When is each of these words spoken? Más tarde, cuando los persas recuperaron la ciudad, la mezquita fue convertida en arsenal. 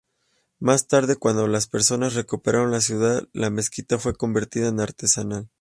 Más 0.59 0.87
tarde, 0.87 1.15
cuando 1.15 1.45
los 1.47 1.67
persas 1.67 2.15
recuperaron 2.15 2.71
la 2.71 2.81
ciudad, 2.81 3.27
la 3.33 3.51
mezquita 3.51 3.99
fue 3.99 4.15
convertida 4.15 4.69
en 4.69 4.79
arsenal. 4.79 5.47